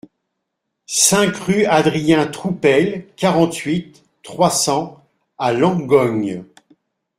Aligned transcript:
cinq 0.87 1.35
rue 1.37 1.65
Adrien 1.65 2.25
Troupel, 2.25 3.05
quarante-huit, 3.15 4.03
trois 4.23 4.49
cents 4.49 5.03
à 5.37 5.53
Langogne 5.53 6.43